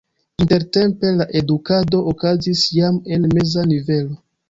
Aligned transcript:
Intertempe 0.45 1.11
la 1.19 1.27
edukado 1.43 2.01
okazis 2.15 2.67
jam 2.81 3.01
en 3.15 3.33
meza 3.39 3.71
nivelo. 3.73 4.23